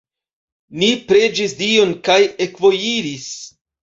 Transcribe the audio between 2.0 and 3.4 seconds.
kaj ekvojiris.